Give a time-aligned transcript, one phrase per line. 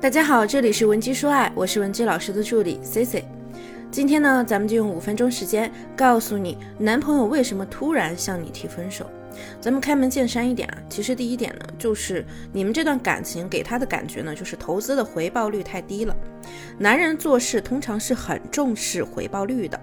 [0.00, 3.22] 大家好，这里是文姬说爱，我是文姬老师的助理 C C。
[3.90, 9.04] 今天呢，咱们就用五分钟时间告诉你，男朋友为什么突然向你提分手。
[9.60, 16.16] 咱们开门见山一点啊，其实第一点呢，就是你们这段感情给他的感觉呢，就是投资的回报率太低了。
[16.78, 19.78] 男人做事通常是很重视回报率的。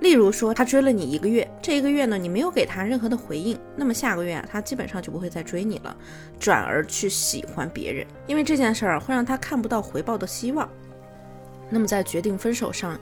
[0.00, 5.96] 例如说，他追了你一个月，这一个月呢，你没有给他任何的回应，那么下个月啊，他基本上就不会再追你了，
[6.38, 10.68] 转而去喜欢别人，因为这件事儿会让他看不到回报的希望。
[11.68, 12.98] 那么在决定分手上。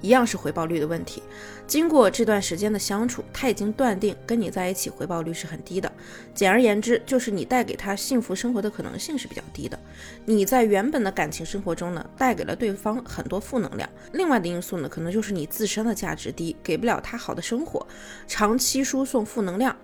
[0.00, 1.22] 一样是回报率的问题。
[1.66, 5.92] 经过这段时间的相处，他已经断定跟你在一起回报率是很低的。
[6.34, 9.78] 简而言之，就是你带给他幸福生活的可能性是比较低的。
[10.24, 13.88] 你在原本的感情生活中呢，带给了对方很多负能量。
[14.12, 17.86] 另外的因素呢，可能就是你自身的价值低，给不了他好的生活，
[18.26, 19.76] 长期输送负能量，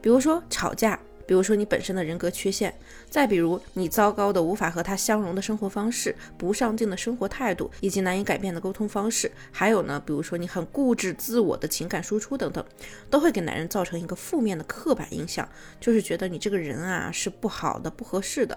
[0.00, 0.98] 比如说吵架。
[1.28, 2.74] 比如说你本身的人格缺陷，
[3.10, 12.64] 再比如你糟糕的无法和他相融的生活方式、不上进的生活态度以及难以改变的沟通方式，还有呢，比如说你很固执自我的情感输出等等，
[13.10, 15.46] 都会给男人造成一个负面的刻板印象，
[15.78, 18.56] 就是觉得你这个人啊是不好的、不合适的。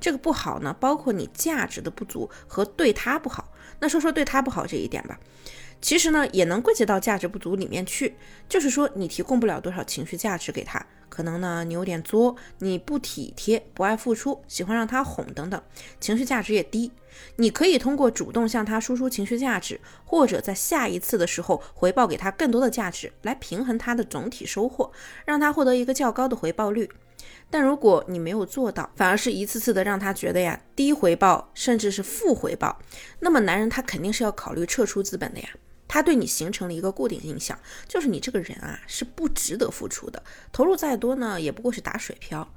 [0.00, 3.52] 这个不好呢，包括你价值的不足和对他不好。
[3.80, 5.18] 那说说对他不好这一点吧。
[5.80, 8.14] 其实呢，也能归结到价值不足里面去，
[8.48, 15.62] 就是说你提供不了多少情绪价值给他，可能呢你有点作，你不体贴，不爱付出，喜欢让他哄等等，
[16.00, 16.90] 情绪价值也低。
[17.36, 24.90] 你可以通过主动向他输出情绪价值，或者在下一次的时候回报给他更多的价值，来平衡他的总体收获，
[25.26, 26.90] 让他获得一个较高的回报率。
[27.50, 32.80] 但如果你没有做到，反而是一次次的让他觉得呀低回报，甚至是负回报，
[33.20, 35.50] 那么男人他肯定是要考虑撤出资本的呀。
[35.92, 42.50] 他对你形成了一个固定印象，就是你这个人啊是不值得付出的，投入再多呢也不过是打水漂。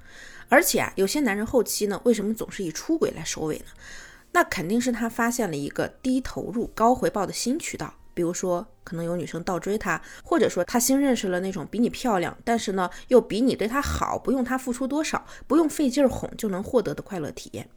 [0.47, 3.66] 而且啊，有些男人后期呢，为什么总是以出轨来收尾呢？
[4.31, 7.95] 那肯定是他发现了一个低投入高回报的新渠道。
[8.16, 17.70] 比如说，可能有女生倒追他，或者说他新认识了那种比你漂亮，但是呢又比你对他好，不用他付出多少，不用费劲哄就能获得的快乐体验。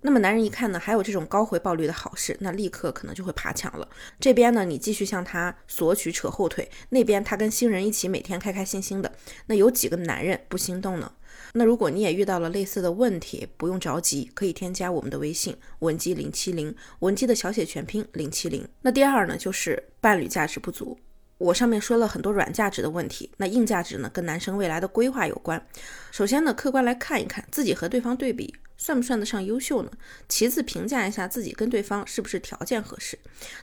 [0.00, 3.86] 那么男人一看呢，还有这种高回报率的好事，那立刻可能就会爬墙了。
[4.18, 9.12] 这边呢，你继续向他索取扯后腿，那边他跟新人一起每天开开心心的，
[9.46, 11.12] 那有几个男人不心动呢？
[11.52, 18.66] 那如果你也遇到了类似的问题，不用着急，可以添加我们的微信文姬零七零，文姬的小写全拼零七零。
[18.80, 20.98] 那第二呢，就是伴侣价值不足。
[21.38, 25.62] 我上面说了很多软价值的问题，那硬价值呢，跟男生未来的规划有关。
[26.10, 28.54] 首先呢，客观来看一看自己和对方对比。
[28.82, 29.90] 算不算得上优秀呢？
[30.28, 33.16] 其次，评价一下自己跟对方是不是条件合适。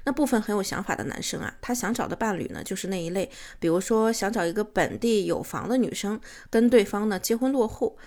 [0.06, 3.30] 那部分很有想法的男生啊，他想找的伴侣呢，就是那一类，
[3.60, 6.18] 比如说想找一个本地有房的女生，
[6.50, 7.98] 跟对方呢结婚落户，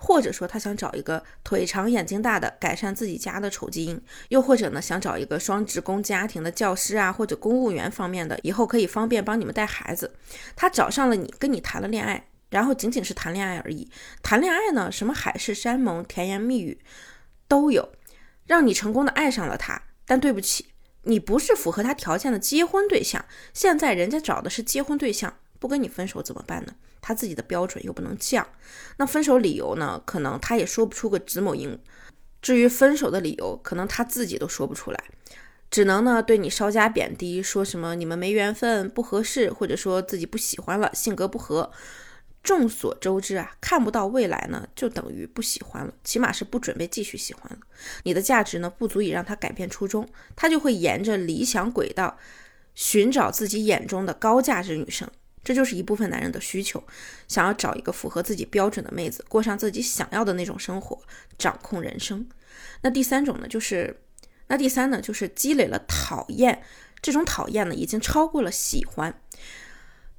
[0.00, 4.00] 或者说他想找一个腿长眼睛大的，改善自己家的丑基因，
[4.30, 10.12] 又或者呢想找一个双职工家庭的教师啊，或者公务员方面的，以后可以方便帮你们带孩子。
[10.56, 12.26] 他找上了你，跟你谈了恋爱。
[12.48, 13.90] 然后仅仅是谈恋爱而已，
[14.22, 16.80] 谈恋爱呢，什么海誓山盟、甜言蜜语
[17.48, 17.92] 都有，
[18.46, 19.82] 让你成功的爱上了他。
[20.04, 20.66] 但对不起，
[21.02, 23.24] 你不是符合他条件的结婚对象。
[23.52, 26.74] 现在人家找的是结婚对象，不跟你分手怎么办呢？
[27.00, 28.46] 他自己的标准又不能降。
[28.96, 30.00] 那分手理由呢？
[30.04, 31.78] 可能他也说不出个子某音。
[32.40, 35.04] 至于分手的理由，可能他自己都说不出来，
[35.68, 41.72] 只能呢对你稍加贬低，说什么你们没缘分、不合适，或者说自己不喜欢了、性格不合。
[42.46, 47.58] 众所周知啊，看不到未来呢，就等于不喜欢了，起码是不准备继续喜欢了。
[48.04, 52.16] 你的价值呢，不足以让他改变初衷，他就会沿着理想轨道
[52.76, 55.10] 寻找自己眼中的高价值女生。
[55.42, 56.82] 这就是一部分男人的需求，
[57.28, 61.00] 想要找一个符合自己标准的妹子，过上自己想要的那种生活，
[61.36, 62.26] 掌控人生。
[62.82, 64.00] 那第三种呢，就是
[64.48, 66.62] 那第三呢，就是积累了讨厌，
[67.00, 69.20] 这种讨厌呢，已经超过了喜欢。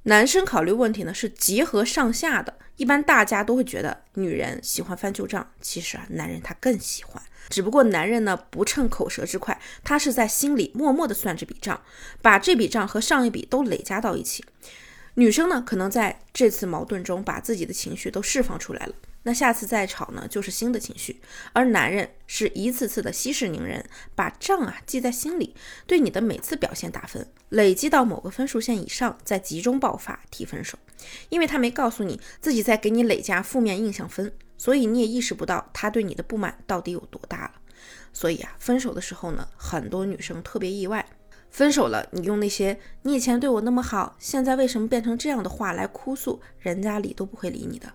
[0.08, 11.82] 男生考虑问题呢是结合上下的，一般大家都会觉得女人喜欢翻旧账，其实啊，男人他更喜欢，只不过男人呢不趁口舌之快，他是在心里默默的算这笔账，
[12.22, 14.42] 把这笔账和上一笔都累加到一起。
[15.16, 18.94] 女生呢可能在这次矛盾中把自己的情绪都释放出来了。
[19.28, 21.20] 那下次再吵呢，就是新的情绪，
[21.52, 23.84] 而男人是一次次的息事宁人，
[24.14, 25.54] 把账啊记在心里，
[25.86, 30.78] 对你的每次表现打分，累积到某个分数线以上，再集中爆发提分手。
[31.28, 37.52] 因为他没告诉你自己在给你累加负面印象分，所以你也意识不到他对你的不满到底有多大了。
[38.14, 41.04] 所以啊，分手的时候呢，很多女生特别意外，
[41.50, 47.92] 分手了，你用那些你以前对我那么好，现在为什么变成这样的话来哭诉，人家理都不会理你的。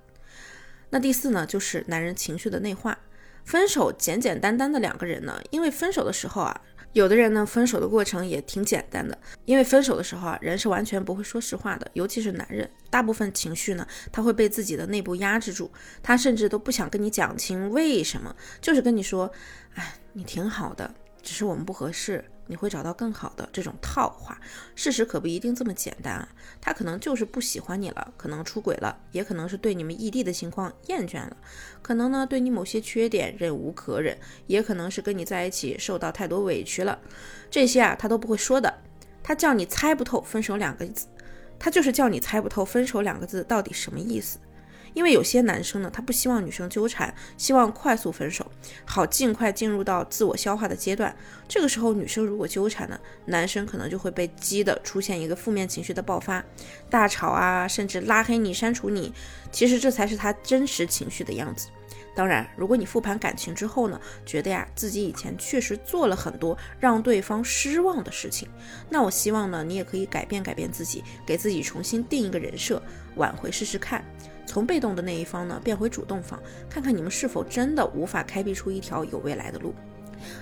[0.94, 2.96] 那第四呢，就是男人情绪的内化，
[3.44, 6.62] 分手简简单单的两个人呢，因为分手的时候啊。
[6.92, 15.72] 有的人呢，分手的过程也挺简单的，因为分手的时候啊，人是完全不会说实话的，尤其是男人，大部分情绪呢，他会被自己的内部压制住，
[16.04, 19.32] 他甚至都不想跟你讲清为什么，就是跟你说，
[19.74, 20.94] 哎，你挺好的，
[21.24, 22.24] 只是我们不合适。
[22.46, 24.38] 你会找到更好的这种套话，
[24.76, 26.28] 事实可不一定这么简单啊。
[26.60, 31.38] 他可能就是不喜欢你了，可能出轨了，也可能是对你们异地的情况厌倦了，
[31.82, 37.00] 可能呢对你某些缺点忍无可忍，也可能是跟你在一起受到太多委屈了。
[37.50, 38.82] 这些啊他都不会说的，
[39.24, 41.08] 他叫你猜不透分手两个字，
[41.58, 44.38] 他就是叫你猜不透分手两个字到底什么意思。
[44.94, 48.46] 因为有些男生呢，他不希望女生纠缠，希望快速分手，
[48.86, 51.16] 好尽快进入到自我消化的阶段。
[51.48, 56.44] 这个时候，女生如果纠缠呢，男生可能就会被激的出现一个负面情绪的爆发，
[56.90, 59.14] 大吵啊，甚至拉黑你、删除你。
[59.52, 61.68] 其实这才是他真实情绪的样子。
[62.16, 68.48] 当然，如果你复盘感情之后呢，觉得呀自己以前确实做了很多让对方失望的事情，
[68.90, 72.82] 那我希望呢，你也可以改变改变自己，给自己重新定一个人设，
[73.16, 74.04] 挽回试试看。
[74.46, 76.40] 从被动的那一方呢变回主动方，
[76.70, 79.74] 看看你们是否真的无法开辟出一条有未来的路。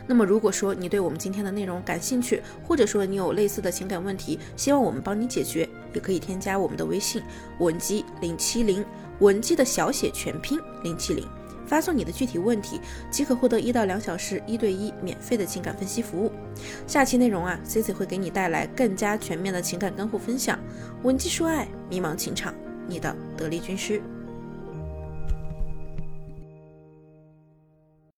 [0.06, 7.23] 那么如果说你对我们今天的内容感兴趣，或者说你有类似的情感问题，希望我们帮你解决，也可以添加我们的微信
[7.59, 8.85] 文姬零七零，
[9.19, 11.27] 文姬的小写全拼零七零，
[11.71, 16.29] 发送你的具体问题，即可获得一到两小时一对一免费的情感分析服务。
[16.85, 20.59] 下期内容啊，Cici 会给你带来更加全面的情感干货分享，
[21.03, 22.53] 文姬说爱，迷茫情场。
[22.89, 24.01] 你的得力军师。